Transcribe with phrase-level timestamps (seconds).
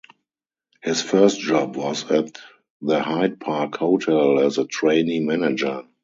[0.81, 2.41] His first job was at
[2.81, 5.83] the Hyde Park Hotel as a trainee manager.